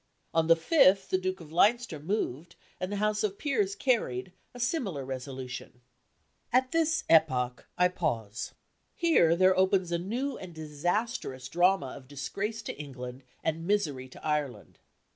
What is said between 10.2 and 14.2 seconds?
and disastrous drama of disgrace to England and misery